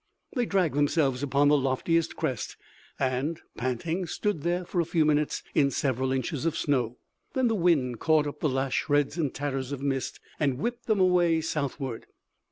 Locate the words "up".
8.25-8.39